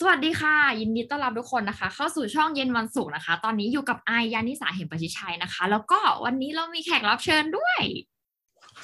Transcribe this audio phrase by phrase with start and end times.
[0.00, 7.80] สวัสดีค่ะ ยินดีต้อนรับทุกคนนะคะ เข้าสู่ช่องเย็นวันศุกร์นะคะ ตอนนี้อยู่กับไอายยานิสาเหมประชิชัยนะคะ แล้วก็วันนี้เรามีแขกรับเชิญด้วย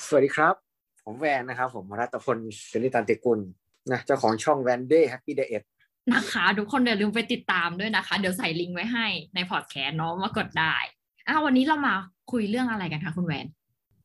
[0.07, 0.55] สวัสดีครับ
[1.05, 2.39] ผมแวนนะครับ ผมรัตพล
[2.71, 3.41] ศิริตันติกุล
[3.93, 5.69] นะเจ้าของช่องแวนเดย์แฮปปี้เดย์
[6.15, 10.75] นะคะทุกคนเดี๋ยวลืมไปติดตามด้วยนะคะ เดี๋ยวใส่ลิงก์ไว้ให้ในพอดแคสต์เนาะมากดได้
[11.27, 11.95] อะวันนี้เรามา
[12.33, 13.47] คุยเรื่องอะไรกันคะคุณแวน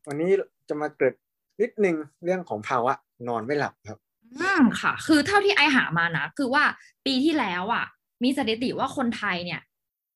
[0.08, 0.30] วันนี้
[0.68, 1.14] จะมาเกริ่น
[1.60, 2.92] นิดนึงเรื่องของภาวะ
[3.28, 3.98] นอนไม่หลับครับ
[4.34, 6.64] อืมค่ะ คือเท่าที่ไอหามานะ คือว่า
[7.06, 7.84] ปีที่แล้วอะ
[8.22, 9.60] มีสถิติว่าคนไทยเนี่ย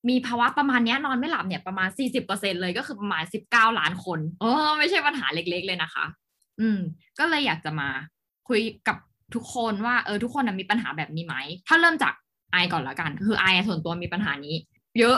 [0.09, 6.05] มีภาวะประมาณนี้นอนไม่หลับเนี่ยประมาณสี่สิบเปอร์เซ็นเลยก็คือประมาณสิบเก้าล้านคนเออไม่ใช่ปัญหาเล็กๆเลยนะคะ
[6.61, 6.79] อืม
[7.19, 7.89] ก็เลยอยากจะมา
[8.49, 8.97] คุยกับ
[9.35, 11.37] ทุกคนว่าเออทุกคนมีปัญหาแบบนี้ไหม
[11.69, 12.15] ถ้าเริ่มจาก
[12.53, 14.57] ไอก่อนละกัน คือไอส่วนตัวมีปัญหานี้
[14.99, 15.17] เยอะ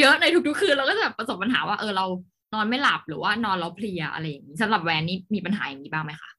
[0.00, 2.06] เยอะในทุกๆคืนเราก็จะประสบปัญหาว่าเออเรา
[2.54, 6.30] นอนไม่หลับหรือว่านอนแล้วเพลียอะไรอย่างนี้สำหรับแวนนี่มีปัญหาอย่างนี้บ้างไหมคะ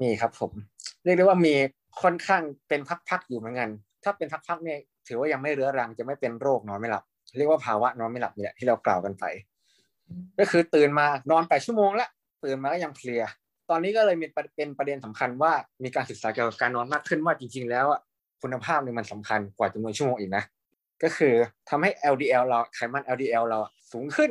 [0.00, 0.52] มีครับผม
[1.08, 1.54] รียกได้ว่ามี
[2.02, 3.70] ค่อนข้างเป็นพักๆอยู่เหมือนกัน
[4.04, 4.78] ถ้าเป็นพักๆเนี่ย
[5.08, 7.04] ถือว่ายังไม่เรื้อรังจะไม่เป็นโรคนอนไม่หลับ
[7.36, 9.24] เรียกว่าภาวะนอนไม่หลับนี่แหละที่เรากล่าวกันไป
[10.38, 12.10] ก็คือตื่นมานอนแปดชั่วโมงแล้ว
[12.44, 13.22] ตื่นมาก็ยังเพลีย
[13.70, 15.52] ตอนนี้ก็เลยมีเป็นประเด็นสำคัญว่า
[15.84, 17.86] มีการศึกษาเกี่ยวกับการนอนมากขึ้นว่าจริง ๆ แล้ว
[18.42, 20.44] คุณภาพเนี่ยมันสำคัญกว่าจำนวนชั่วโมงอีกนะ
[21.02, 21.34] ก็คือ
[21.68, 23.58] ทำให้ LDL เราไขมัน LDL เรา
[23.92, 24.30] สูงขึ้น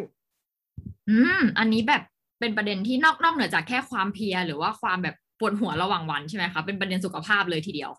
[1.10, 2.04] อืม อันนี้แบบ
[2.40, 7.92] เป็นประเด็นที่นอกนอกเหนือจากแค่ความเพลียหรือว่าความแบบ ปวดหัวระหว่างวันใช่ไหมคะเป็นประเด็นสุขภาพเลยทีเดียว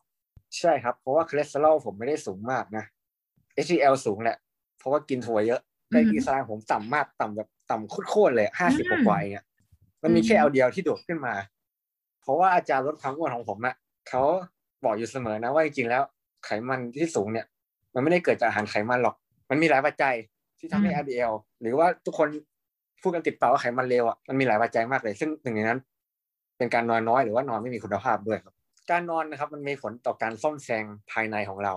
[0.58, 2.84] ใช่ครับ เพราะว่าคอเลสเตอรอลผมไม่ได้สูงมากนะ
[3.66, 4.36] HDL สูงแหละ
[4.78, 9.44] เพราะว่ากินถั่วเยอะไตรกลีเซอไรด์ผมต่ำมากต่ำแบบต่ำโคตรๆเลยห้าสิบกว่าๆเองอะ
[10.02, 11.34] มันมีแค่ LDL ที่โดดขึ้นมา
[12.22, 13.74] เพราะว่าอาจารย์ลดความอ้วนของผมอะ
[14.08, 14.22] เขา
[14.84, 16.02] บอกอยู่เสมอนะว่าจริงๆแล้ว
[16.44, 17.46] ไขมันที่สูงเนี่ย
[17.94, 19.14] มันไม่ได้เกิดจากอาหารไขมันหรอก
[19.50, 20.14] มันมีหลายปัจจัย
[20.58, 22.28] ที่ทำให้อืม LDL หรือว่าทุกคน
[23.02, 25.78] พูดกันติดปากว่าไขมันเลวอะมันมีหลายปัจจัยมากเลย ซึ่งหนึ่งในนั้น
[26.58, 28.54] เป็นการนอนน้อยหรือว่านอนไม่มีคุณภาพด้วยครับ
[28.90, 31.74] การนอนนะครับมันมีผลต่อการซ่อมแซมภายในของเรา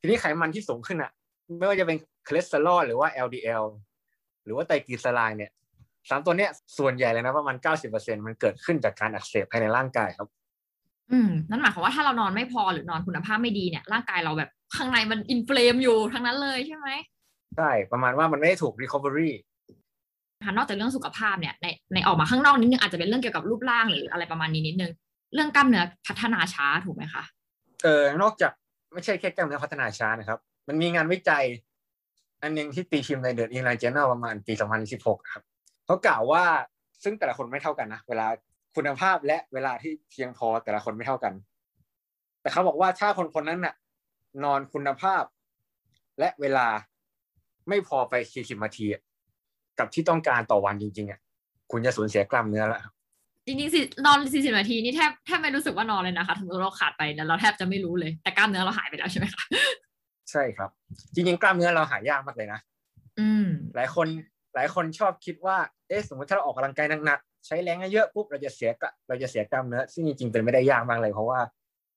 [0.00, 1.10] ทีนี้ไขมันที่สูงขึ้นอะ
[1.58, 1.96] ไม่ว่าจะเป็น
[2.26, 3.64] คอเลสเตอรอลหรือว่า LDL
[4.44, 5.50] หรือว่าไตรกลีเซอไรด์เนี่ย
[6.10, 10.28] สามตัวเนี้ยส่วนใหญ่เลยนะประมาณเก้าสิบเปอร์เซ็นต์มันเกิดขึ้นจากการอักเสบภายในร่างกายครับ
[11.12, 16.88] อืมนั่นหมายความว่าถ้าเรานอนไม่พอหรือนอนคุณภาพไม่ดีเนี่ยร่างกายเราแบบข้างในมันอินเฟลมอยู่ทั้งนั้นเลยใช่ไหม
[17.56, 19.53] ใช่ประมาณว่ามันไม่ได้ถูก recovery ค่ะ
[20.56, 24.92] นอกจากเรื่องสุขภาพเนี่ยในในออกมาข้างนอกนิดนึงอาจจะเป็นเรื่องเกี่ยวกับรูปร่างหรืออะไรประมาณนี้นิดนึง
[25.34, 27.24] เรื่องกล้ามเนื้อพัฒนาช้าถูกไหมคะ
[27.82, 28.52] เออนอกจาก
[28.92, 30.38] ไม่ใช่แค่กล้ามเนื้อพัฒนาช้านะครับ
[30.68, 31.44] มันมีงานวิจัย
[32.42, 34.52] อันหนึงที่ตีพิมพ์ในเด e อินไลน์ Journal ประมาณปี
[34.92, 35.42] 2016 ครับ
[35.86, 36.44] เขากล่าวว่า
[37.02, 38.26] ซึ่งแต่ละคนไม่เท่ากันนะเวลา
[38.76, 41.32] คุณภาพและเวลาที่เพียงพอแต่ละคนไม่เท่ากัน
[42.40, 43.74] แต่เขาบอกว่าถ้าคนคนนั้นน่ะ
[44.44, 45.22] นอนคุณภาพ
[46.18, 46.66] และเวลา
[47.68, 49.02] ไม่พอไป40นาทีอะ
[49.78, 51.20] กับที่ต้องการต่อวันจริงๆอะ
[51.70, 52.92] คุณจะสูญเสียกล้ามเนื้อแล้วครับ
[53.46, 59.44] จริงๆสินอน 40 นาทีนี่แทบแทบไม่รู้สึกว่านอนเลยนะคะถ้าสมมติเราขาดไปเนี่ยเราแทบจะไม่รู้เลย แต่กล้ามเนื้อเราหายไปแล้วใช่ไหมคะ
[60.30, 60.70] ใช่ครับ
[61.14, 62.60] จริงๆ กล้ามเนื้อเราหายากมากเลยนะ
[63.18, 63.46] อืม
[63.76, 64.06] หลายคน
[64.54, 65.56] หลายคนชอบคิดว่า
[65.88, 71.40] เอ๊ะสมมติถ้าเราออกกำลังกายหนักๆใช้แรงเยอะๆปุ๊บเราจะเสียกะเราจะเสียกล้ามเนื้อซึ่งจริงๆเป็นไม่ได้ยากมากเลยเพราะว่า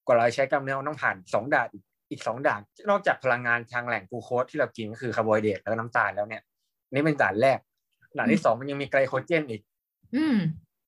[0.08, 6.42] กว่าเราจะใช้กล้ามเนื้อมันต้องผ่านสองด่านอีกอีกสองด่านนอกจากพลังงานทางแหล่งกลูโคสที่เรากินก็คือคาร์โบไฮเดรตแล้วก็น้ำตาลแล้วเนี่ย
[6.94, 7.60] นี่เป็นด่านแรก
[8.18, 9.62] ด่านที่สองมันยังมีไกลโคเจนอีก
[10.16, 10.38] อืม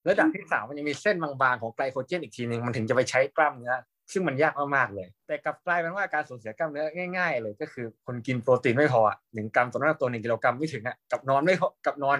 [0.04, 3.74] แล้วด่านที่สามมันยังมีเส้นบางๆของไกลโคเจนอีกทีหนึ่งมันถึงจะไปใช้กล้ามเนื้อ
[4.14, 6.86] ซึ่งมันยากมากๆเลย แต่กลับกลายเป็นว่าการสูญเสียกล้ามเนื้อ
[7.18, 12.18] ง่าย ๆ เลยก็คือ คนกินโปรตีนไม่พออะหนึ่งกรัมต่อน้ำหนักตัวหนึ่งกิโลกรัมไม่ถึงอะกับนอนไม่พอกับนอน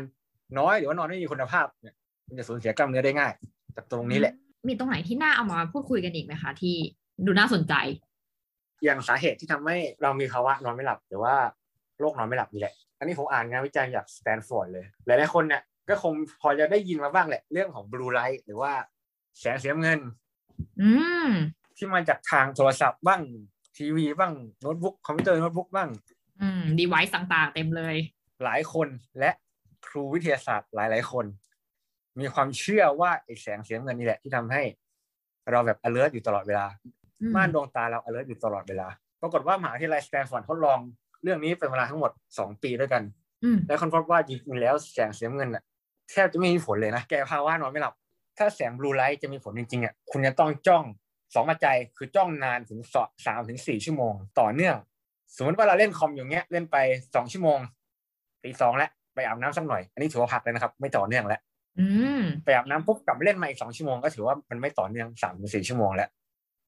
[0.60, 1.96] น้อยหรือว่านอนไม่มีคุณภาพเนี่ย
[2.28, 3.32] มันจะสูญเสียกล้ามเนื้อได้ง่าย
[3.76, 4.34] จากตรงนี้แหละ
[4.68, 6.76] มีตรงไหนที่น่าเอามาพูดคุยกันอีกไหมคะที่
[7.26, 7.74] ดูน่าสนใจ
[8.84, 11.36] อย่างสาเหตุที่ทำให้เรามีภาวะนอนไม่หลับหรือว่า
[12.00, 18.74] โรคนอนไม่หลับนี่แหละ อันนี้ผมอ่านงานวิจัยจากสแตนฟอร์ดเลย หลายๆคนเนี่ยก็คงพอจะได้ยินมาบ้างแหละ เรื่องของบลูไลท์หรือว่า
[19.40, 20.00] แสงสีน้ำเงิน
[20.82, 20.90] อื
[21.28, 21.30] ม
[21.78, 23.22] ที่มาจากทางโทรศัพท์บ้าง
[23.78, 25.90] ทีวีบ้างโน้ตบุ๊กคอมพิวเตอร์โน้ตบุ๊กบ้าง
[26.42, 27.96] อืม device ต่างๆ เต็มเลย
[28.44, 28.88] หลายคน
[29.20, 29.32] และ
[29.88, 31.26] ครูวิทยาศาสตร์หลาย ๆ คน
[32.20, 34.64] มีความเชื่อว่าไอ้แสงสีน้ำเงินนี่แหละ ที่ทำให้
[35.52, 36.66] เราแบบ alert อยู่ตลอดเวลา
[37.22, 38.88] อืมม่านดวงตาเรา alert อยู่ตลอดเวลา
[39.22, 40.80] ปรากฏว่ามหาวิทยาลัยสแตนฟอร์ดทดลอง
[41.24, 43.04] เรื่องนี้เป็นเวลาทั้งหมด2ปีด้วยกัน
[43.44, 45.64] อืมและค้นพบว่าจริงๆแล้วแสงสีน้ำเงินน่ะ
[46.12, 47.94] แทบจะไม่มีผลเลยนะแกภาวะนอนไม่หลับ
[48.38, 50.84] ถ้าแสงบลูไลท์จะมีผลจริงๆอะคุณจะต้องจ้อง
[51.36, 52.80] สองปัจจัยคือจ้องนานถึง
[53.26, 54.76] สามถึงสี่ชั่วโมง ต่อเนื่อง
[55.38, 56.78] สมมติว่าเราเล่นคอมอยู่เงี้ยเล่นไป
[57.16, 57.60] สองชั่วโมง
[58.44, 61.42] ตีสองแล้วไปอาบน้ำสักหน่อย อันนี้ถือว่าพักเลยนะครับ ไม่ต่อเนื่องแล้ว
[61.80, 61.86] อื
[62.20, 66.10] มไปอาบน้ำปุ๊บกลับมาเล่นมาอีกสองชั่วโมงก็ถือว่ามันไม่ต่อเนื่องสามถึงสี่ชั่วโมงแล้ว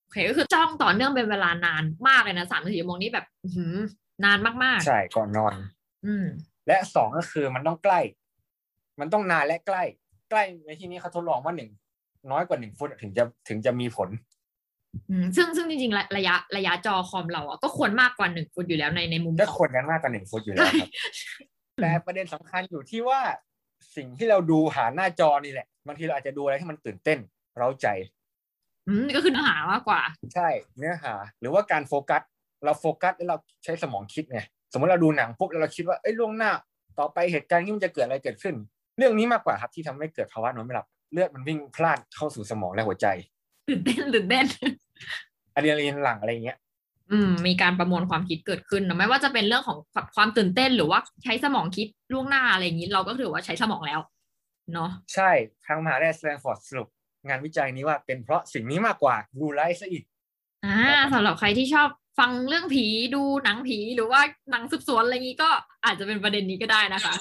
[0.04, 3.76] โอเคก็คือจ้องต่อเนื่องเป็นเวลานานมากเลยนะสามถึงสี่ชั่วโมงนี้แบบอื้อหือ
[4.26, 6.26] นานมากใช่ก่อนนอนๆอืม
[6.68, 8.00] และสองก็คือมันต้องใกล้
[9.00, 9.84] มันต้องนานและใกล้
[10.30, 11.70] ใกล้ในที่นี้เขาทดลองว่าหนึ่ง
[12.32, 14.10] น้อยกว่าหนึ่งฟุตถึงจะถึงจะมีผล
[15.10, 20.90] อืมซึ่งซึ่งจริงๆระระยะระยะจอคอมเราอะก็ควรมากกว่าหนึ่งฟุตอยู่แล้วในในมุมก็ของควรกันมากกว่าหนึ่งฟุตอยู่แล้วครับ
[21.82, 23.22] แต่ประเด็นสำคัญอยู่ที่ว่า
[23.96, 27.20] สิ่งที่เราดูหาหน้าจอนี่แหละบางทีเราอาจจะดูอะไรที่มันตื่นเต้น
[27.58, 27.88] เร้าใจ
[28.88, 30.02] อืมก็คือเนื้อหามากกว่า
[30.34, 32.22] ใช่เนื้อหา หรือว่าการโฟกัส
[32.66, 34.40] เราโฟกัสแล้วเราใช้สมองคิดไง
[34.74, 36.52] สมมติเราดูหนังปุ๊บแล้วเราคิดว่าเอ้ยล่วงหน้า
[37.00, 38.56] ต่อไปเหตุการณ์นี้มันจะเกิดอะไรเกิดขึ้น
[38.98, 43.08] เรื่องนี้มากกว่าครับที่ทำให้เกิดภาวะนอนไม่หลับเลือดมันวิ่งพล่านเข้าสู่สมองและหัวใจ
[43.68, 44.46] ตื่นเต้นตื่นเต้น
[45.56, 46.58] อะดรีนาลีนหลั่งอะไรอย่างเงี้ย
[47.12, 49.78] อืมมีการประมวลความคิดเกิดขึ้นนะไม่ว่าจะเป็นเรื่องของ
[50.16, 54.00] ความตื่นเต้นหรือว่าใช้สมองคิดล่วงหน้าอะไรอย่างนี้ เราก็ถือว่าใช้สมองแล้ว
[54.74, 55.32] เนาะใช่
[55.66, 56.88] ทางมหาวิทยาลัยสแตนฟอร์ดสรุป
[57.28, 60.04] งานวิจัยนี้ว่าเป็นเพราะสิ่งนี้มากกว่าดูไลฟ์ซะอีก
[60.66, 60.78] อ่า
[61.14, 61.90] สำหรับใครที่ชอบ
[62.22, 62.86] ฟังเรื่องผี
[63.16, 64.22] ดูหนังผีหรือว่า
[64.52, 65.50] หนังสืบสวนอะไรอย่างนี้ก็
[65.86, 67.14] อาจจะเป็นประเด็นนี้ก็ได้นะคะ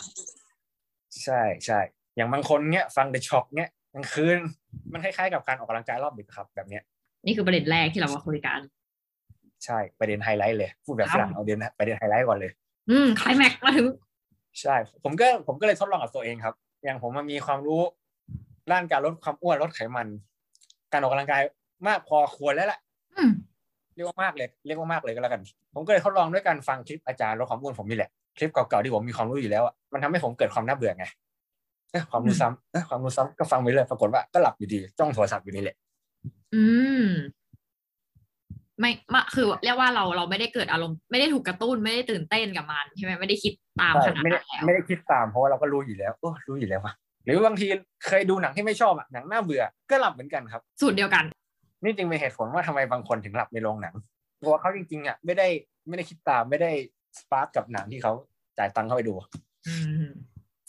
[1.22, 1.78] ใช่ใช่
[2.16, 4.38] อย่างบางคนเนี้ยฟังเดอะช็อคเนี้ยกลางคืน
[4.92, 6.82] มันคล้ายๆกับการออกกำลังกายรอบดึกครับ แบบเนี้ย
[7.26, 8.60] นี่คือประเด็นแรกที่เรามาคุยกัน
[9.64, 12.52] ใช่ประเด็นไฮไลท์เลยพูดแบบครับฝรั่งเอาเด่นประเด็นไฮไลท์ก่อนเลย
[12.90, 13.86] อืมไคลแม็กซ์มาถึง
[14.60, 14.74] ใช่
[15.04, 16.54] ผมก็ผมก็เลยทดลองกับตัวเองครับ
[16.84, 17.82] อย่างผมมันมีความรู้
[18.72, 20.06] ด้านการลดความอ้วนลดไขมัน
[20.92, 21.42] การออกกำลังกาย
[21.86, 22.80] มากพอควรแล้วแหละ
[23.16, 23.30] อืม
[23.96, 25.42] เรียกว่ามากเลยเรียกว่ามากเลยก็แล้วกัน
[25.74, 31.04] ผมก็เลยทดลองด้วยการฟังคลิปอาจารย์ลดความอ้วนผมนี่แหละคลิปเก่าๆที่ผมมีความรู้อยู่แล้วอะมันทำให้ผมเกิดความน่าเบื่อไง
[31.92, 35.76] เอ๊ะความรู้ซ้ำเอ๊ะความรู้ซ้ำก็ฟังไปเลยปรากฏว่าก็หลับอยู่ดีจ้องโทรศัพท์อยู่นี่แหละ
[36.54, 36.64] อื
[37.04, 37.06] ม
[38.80, 46.92] ไม่มาคือเรียกว่าเราเราไม่ได้เกิดอารมณ์ไม่ได้ถูกกระตุ้นไม่ได้ตื่นเต้นกับมันใช่ไหมไม่ได้คิดตามใช่ขนาดไม่ได้นั้นแล้วไม่ได้คิดตามเพราะว่าเราก็รู้อยู่แล้วโอ้รู้อยู่แล้วว่ะ
[47.24, 47.66] หรือบางที
[48.06, 51.24] เคยดูหนังที่ไม่ชอบอะหนังน่าเบื่อก็หลับเหมือนกันครับ สูตรเดียวกัน
[51.84, 53.94] นี่จึงเป็นเหตุผลว่าทำไมบางคนถึงหลับในโรงหนัง
[54.36, 55.48] เพราะว่าเขาจริงๆอะไม่ได้
[55.88, 56.70] ไม่ได้คิดตามไม่ได้
[57.18, 58.12] สปาร์กกับหนังที่เขา
[58.58, 59.14] จ่ายตังค์เข้าไปดู
[59.66, 59.74] อื
[60.04, 60.08] ม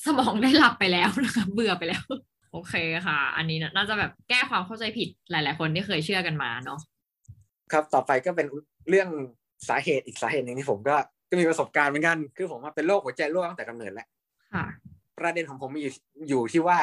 [0.05, 2.03] สมองได้หลับไปแล้วนะคะเบื่อไปแล้ว
[2.51, 2.75] โอเค
[3.07, 6.79] ค่ะ อันนี้น่าจะแบบแก้ความเข้าใจผิดหลาย ๆ คนที่เคยเชื่อกันมาเนาะ
[7.71, 8.47] ครับต่อไปก็เป็น
[8.89, 9.09] เรื่อง
[9.69, 10.95] สาเหตุอีกสาเหตุหนึ่งที่ผมก็
[11.29, 14.07] ก็มีประสบการณ์เหมือนกัน คือผมว่าเป็นโรคหัวใจรั่วตั้งแต่กำเนิดแล้ว
[14.53, 14.65] ค่ะ
[15.19, 15.93] ประเด็นของผมมีอยู่
[16.29, 16.77] อยู่ที่ว่า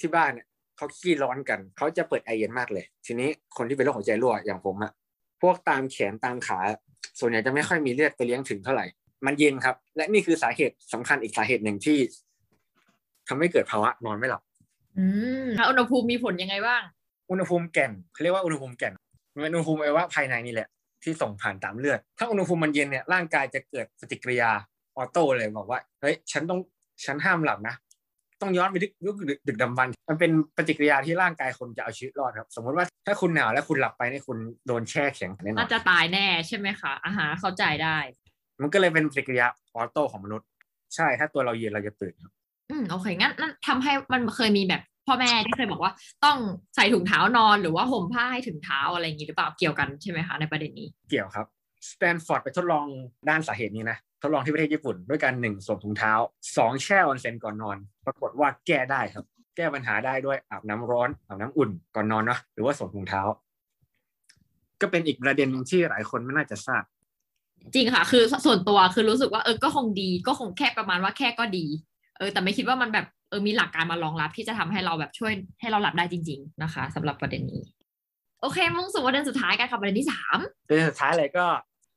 [0.00, 0.46] ที่บ้านเนี่ย
[0.82, 4.92] เขาขี้ร้อนกัน เขาจะเปิดแอร์เย็นมากเลย ทีนี้คนที่เป็นโรคหัวใจรั่วอย่างผมอะ
[5.42, 6.58] พวกตามแขนตามขา
[7.20, 8.86] ส่วนใหญ่จะไม่ค่อยมีเลือดไปเลี้ยงถึงเท่าไหร่
[9.26, 11.98] มันเย็นครับ และนี่คือสาเหตุสำคัญอีกสาเหตุหนึ่งที่
[13.28, 14.42] ทำให้เกิดภาวะนอนไม่หลับ
[14.98, 15.04] อื
[15.44, 16.82] มแล้วอุณหภูมิมีผลยังไงบ้าง
[17.30, 18.94] อุณหภูมิแก่นเขาเรียกว่าอุณหภูมิแก่น
[19.34, 20.68] มันเป็นอุณหภูมิอวัยวะภายในนี่แหละ
[21.02, 24.50] ที่ส่งผ่านตามเลือด ถ้าอุณหภูมิมันเย็นเนี่ยร่างกายจะเกิดปฏิกิริยา
[24.96, 26.60] ออโต้เลยบอกว่า เฮ้ย ฉันต้อง
[27.04, 27.74] ฉันห้ามหลับนะ
[28.42, 37.98] ต้องย้อนไปดึกยุคดึกดึกดำบรรพ์มันเป็นปฏิกิริยาที่ร่างกายคนจะเอาชีวิตรอดครับ สมมติว่าถ้าคุณหนาวแล้วคุณหลับไปเนี่ยคุณโดนแช่แข็งแน่นอน่านจะตายแน่ใช่ไหมคะอาหารเข้าใจได้
[38.60, 40.48] มันก็เลยเป็นปฏิกิริยาออโต้ของมนุษย์
[40.94, 42.32] ใช่ถ้าตัวเราเย็นเราจะตื่นครับ
[42.70, 45.92] อืมโอเคงั้นนั่นทำให้มันเคยมีแบบพ่อแม่ที่เคยบอกว่า
[46.24, 46.38] ต้อง
[46.76, 51.46] ใส่ถุงเท้านอนหรือว่าห่มผ้าให้ถึงเท้าอะไรอย่างนี้หรือเปล่าเกี่ยวกันใช่ไหมคะในประเด็นนี้ เกี่ยวครับ
[51.90, 52.86] สแตนฟอร์ดไปทดลอง
[53.28, 56.12] ด้านสาเหตุนี้นะ ทดลองที่ประเทศญี่ปุ่น ด้วยการหนึ่งสวมถุงเท้า
[56.56, 57.76] สองแช่ออนเซ็นก่อนนอน
[58.06, 59.24] ปรากฏว่าแก้ได้ครับ
[59.56, 63.22] แก้ปัญหาได้ด้วยอาบน้ำร้อนอาบน้ำอุ่นก่อนนอนเนาะหรือว่าสวมถุงเท้า
[64.80, 66.82] ก็เป็นอีกประเด็นหนึ่งที่หลายคนไม่น่าจะทราบ
[67.74, 71.66] จริงค่ะ คือส่วนตัวคือรู้สึกว่าเออก็คงดี ก็คงแค่ประมาณว่าแค่ก็ดี
[72.18, 77.62] เออ แต่ไม่คิดว่ามันแบบเออมีหลักการมารองรับที่จะทำให้เราแบบช่วยให้เราหลับได้จริง ๆนะคะสำหรับประเด็นนี้
[78.40, 81.46] โอเคมุ่งสู่ประเด็นสุดท้ายกันค่ะประเด็นที่สามประเด็นสุดท้ายเลยก็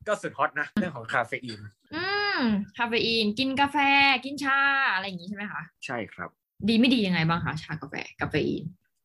[0.07, 1.59] ก็สุดฮอตนะเรื่องของคาเฟอีน
[1.95, 2.03] อื
[2.39, 2.41] ม
[2.77, 3.77] คาเฟอีน กินกาแฟ
[4.25, 4.59] กินชา
[4.93, 6.29] อะไรอย่างนี้ใช่ไหมคะใช่ครับ
[6.67, 8.63] ดีไม่ดียังไงบ้างคะชากาแฟกาเฟอีน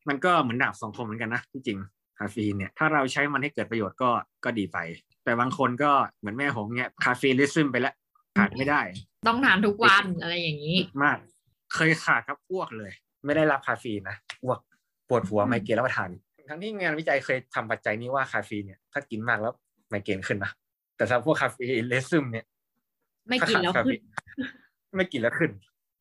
[0.09, 1.79] มันก็เหมือนดาบสองคมเหมือนกันนะที่จริง
[2.19, 4.09] คาเฟอีนเนี่ยถ้าเราใช้มันให้เกิดประโยชน์ก็
[4.43, 4.77] ก็ดีไป
[5.23, 7.93] แต่บางคนก็เหมือนแม่ผมเนี่ย caffeinism ไปแล้ว
[8.37, 8.81] ขาดไม่ได้
[9.27, 11.17] ต้องทานทุกวันอะไรอย่างนี้มาก
[11.75, 12.91] เคยขาดครับอ้วกเลย
[13.25, 14.59] ไม่ได้รับคาเฟอีนนะอ้วก
[15.09, 16.09] ปวดหัวไมเกรนรับประทาน
[16.49, 19.53] ทั้งที่งานวิจัยเคยทำปัจจัยนี้ว่าคาเฟอีนเนี่ยถ้ากินมากแล้ว
[19.89, 20.51] ไมเกรนขึ้นนะ
[21.01, 22.45] แต่สำหรับพวก caffeinism เนี่ย
[23.29, 25.51] ไม่กินแล้วถ้าขาดขึ้นคาเฟอีไม่กินแล้วขึ้น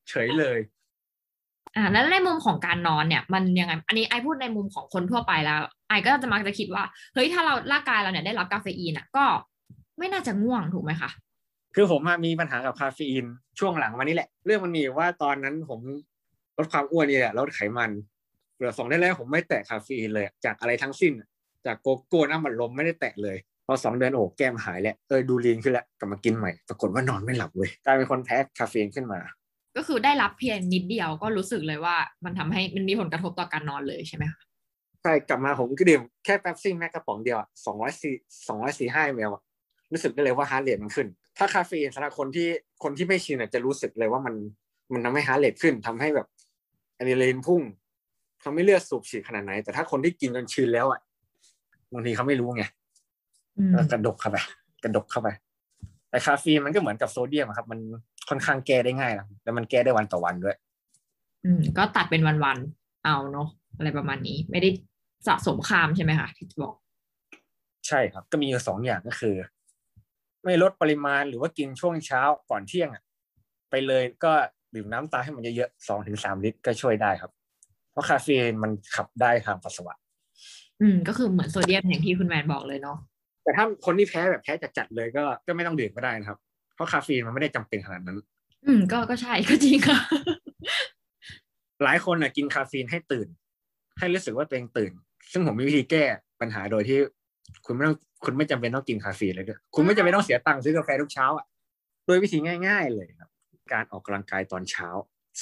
[0.09, 0.59] เฉยเลย
[1.77, 9.25] อ่า แล้วในมุมของการนอนเนี่ย มันยังไง อันนี้ไอพูดในมุมของคนทั่วไปแล้ว ไอก็จะมักจะคิดว่า เฮ้ย ถ้าเราร่างกายเราเนี่ยได้รับกาเฟอีนอะ ก็
[9.99, 11.11] ไม่น่าจะง่วงถูกไหมคะ
[11.75, 13.27] คือผมอะมีปัญหากับคาเฟอีน
[13.59, 15.81] ช่วงหลังมานี่แหละ เรื่องมันมีอยู่ว่าตอนนั้นผม
[16.57, 17.91] ลดความอ้วนนี่แหละลดไขมัน
[18.57, 21.13] เหลือสองได้แล้วผมไม่แตะคาเฟอีนเลย จากอะไรทั้งสิ้น
[21.67, 29.21] จากโกโก้น้ำอัดลมไม่ได้แตะเลยพ อสองเดือนโอ้แก้มหายแล้วเออดู lean ขึ้นแล้วกลับมากินใหม่ ปรากฏว่านอนไม่หลับเว้ยกลายเป็นคนแพ้คาเฟอีนขึ้นมา
[29.77, 34.43] ก็คือได้รับเพียงนิดเดียวก็รู้สึกเลยว่ามันทำให้มันมีผลกระทบต่อการนอนเลยใช่ไหมคะ
[35.03, 38.15] ใช่กลับมาผมก็ดื่มแค่ Pepsi Max กระป๋องเดียวสองร้อยสี่
[38.49, 39.31] สองร้อยสี่ห้าเมล
[39.93, 41.07] รู้สึกได้เลยว่า heart rate มันขึ้น
[41.39, 42.49] ถ้าคาเฟอีนสำหรับคนที่
[42.83, 44.35] คนที่ไม่ชินอะจะรู้สึกเลยว่ามัน
[44.93, 46.27] มันทำให้ heart rate ขึ้นทำให้แบบ
[46.99, 47.63] อะดรีนาลีนพุ่ง
[48.45, 51.01] ทำให้เลือดสูบฉีดขนาดไหน แต่ถ้าคนที่กินจนชินแล้วอะ
[51.93, 52.80] บางทีเขาไม่รู้ไงอืม
[53.75, 54.37] ก็กระดกเข้าไป
[54.85, 55.29] กระดกเข้าไป
[56.11, 57.79] แต่คาเฟอีนมันก็เหมือนกับโซเดียมอะครับ มัน
[58.29, 60.57] ค่อนข้างแก้ได้ง่ายนะแล้วมันแก้ได้วันต่อวันด้วย
[61.45, 64.69] อืม ก็ตัดเป็นวันๆเอาเนาะอะไรประมาณนี้ ไม่ได้
[65.27, 66.75] สะสมคามใช่ไหมคะที่บอก
[67.89, 69.35] ใช่ครับ ก็มีอยู่สองอย่างก็คือ
[70.45, 73.03] ไม่ลดปริมาณหรือว่ากินช่วงเช้าก่อนเที่ยงอะ
[73.71, 74.33] ไปเลยก็
[74.75, 77.31] ดื่มน้ำตาให้มันเยอะๆสองถึงสามลิตรก็ช่วยได้ครับ
[77.91, 79.95] เพราะคาเฟอีนมันขับได้ทางปัสสาวะ
[80.81, 82.99] อืม ก็คือเหมือนโซเดียมอย่างที่คุณแมนบอกเลยเนาะ
[83.43, 86.39] แต่ถ้าคนที่แพ้แบบแพ้จัดๆเลยก็ก็ไม่ต้องดื่มก็ได้นะครับ
[86.75, 88.19] เพราะคาเฟอีนมันไม่ได้จำเป็นขนาดนั้น
[88.67, 89.99] อืมก็ก็ใช่ก็จริงค่ะ
[91.85, 93.29] หลายคนน่ะกินคาเฟอีนให้ตื่น
[93.99, 94.93] ให้รู้สึกว่าตัวเองตื่น
[95.33, 96.05] ซึ่งผมมีวิธีแก้
[96.41, 96.99] ปัญหาโดยที่
[97.67, 101.47] คุณไม่ต้องคุณไม่จำเป็นต้องกินคาเฟอีนเลยด้วยคุณไม่จำเป็นต้องเสียตังค์ซื้อกาแฟทุกเช้าอะ
[102.07, 103.31] โดยวิธีง่าย ๆ เลยครับ
[103.73, 104.89] การออกกำลังกายตอนเช้า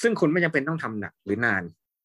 [0.01, 1.63] ซึ่งคุณไม่จำเป็นต้องทำหนักหรือนาน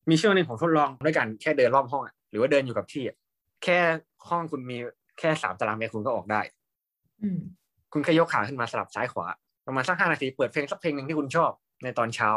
[0.10, 3.18] มีช่วงหนึงผมทดลองด้วยกันแค่เดินรอบห้องอะหรือว่าเดินอยู่กับที่อะ
[3.64, 3.80] แค่
[4.30, 4.78] ห้องคุณมี
[5.20, 6.42] แค่สามตารางเมตรคุณก็ออกได้
[7.24, 7.40] อืม
[7.94, 9.28] คุณแค่ยกขาขึ้นมาสลับซ้ายขวา
[9.66, 11.52] ประมาณสักห้านาทีเปิดเพลงสักเพลงหนึ่งที่คุณชอบ
[11.84, 12.30] ในตอนเช้า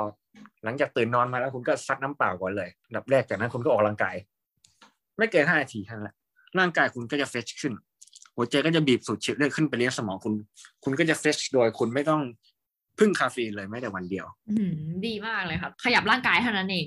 [0.65, 4.15] หลังจากตื่นนอนมาแล้วคุณก็ซัดน้ำเปล่าก่อนเลยอันดับแรกจากนั้นคุณก็ออกกำลังกาย
[5.19, 6.17] ไม่เกินห้านาทีเท่านั้นแหละ
[6.59, 7.73] ร่างกายคุณก็จะเฟชขึ้น
[8.37, 10.35] หัวใจก็จะบีบสูดฉีดเลือดขึ้นไปเลี้ยงสมองคุณ
[10.85, 12.23] คุณก็จะเฟชโดยคุณไม่ต้อง
[12.99, 14.73] พึ่งคาเฟอีนเลยแม้แต่วันเดียวอืม
[15.07, 16.87] ดีมากเลยครับ ขยับร่างกายเท่านั้นเอง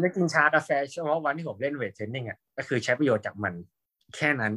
[0.00, 3.54] ไม่กินชากาแฟเฉพาะวันที่ผมเล่น weight trai ning อะก็คือใช้ประโยชน์จากมัน
[4.16, 4.52] แค่นั้น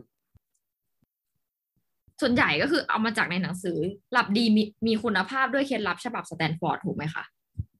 [2.21, 3.77] ส่วนใหญ่ก็คือเอามาจากในหนังสือ
[4.13, 7.23] หลับดีมีมีคุณภาพด้วยเคล็ดลับฉบับสแตนฟอร์ดถูกไหมคะ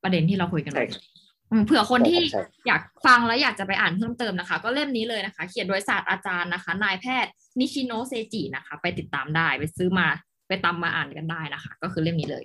[0.04, 1.04] ประเด็นที่เราคุยกันใช่ไว้ครับ
[1.52, 10.08] อืมเผื่อคนที่ใช่ครับอยากฟังแล้วอยากจะไปอ่านเพิ่มเติมนะคะ ก็เล่มนี้เลยนะคะ เขียนโดยศาสตราจารย์นะคะ นายแพทย์นิชิโนะเซจินะคะ ไปติดตามได้ไปซื้อมา
[10.48, 12.44] ไปตามมาอ่านกันได้นะคะ ก็คือเล่มนี้เลย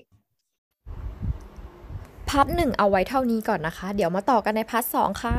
[2.29, 5.37] part หนึ่งเอาไว้เท่านี้ก่อนนะคะ เดี๋ยวมาต่อกันใน part สองค่ะ